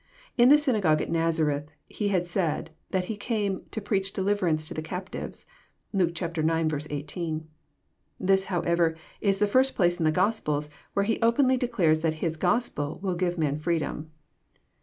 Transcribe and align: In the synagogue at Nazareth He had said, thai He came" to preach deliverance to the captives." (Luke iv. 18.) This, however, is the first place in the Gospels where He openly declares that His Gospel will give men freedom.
In 0.35 0.49
the 0.49 0.57
synagogue 0.57 0.99
at 0.99 1.11
Nazareth 1.11 1.69
He 1.87 2.07
had 2.07 2.25
said, 2.25 2.71
thai 2.91 3.01
He 3.01 3.15
came" 3.15 3.61
to 3.69 3.79
preach 3.79 4.13
deliverance 4.13 4.65
to 4.65 4.73
the 4.73 4.81
captives." 4.81 5.45
(Luke 5.93 6.19
iv. 6.19 6.87
18.) 6.89 7.47
This, 8.19 8.45
however, 8.45 8.95
is 9.21 9.37
the 9.37 9.45
first 9.45 9.75
place 9.75 9.99
in 9.99 10.03
the 10.03 10.11
Gospels 10.11 10.71
where 10.93 11.05
He 11.05 11.21
openly 11.21 11.55
declares 11.55 12.01
that 12.01 12.15
His 12.15 12.35
Gospel 12.35 12.97
will 13.03 13.13
give 13.13 13.37
men 13.37 13.59
freedom. 13.59 14.09